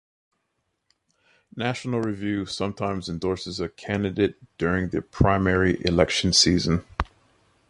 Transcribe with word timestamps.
"National 1.55 2.01
Review" 2.01 2.47
sometimes 2.47 3.07
endorses 3.07 3.59
a 3.59 3.69
candidate 3.69 4.35
during 4.57 4.89
the 4.89 4.99
primary 5.03 5.79
election 5.85 6.33
season. 6.33 6.83